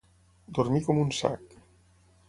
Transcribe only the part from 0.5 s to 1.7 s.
Dormir com un sac.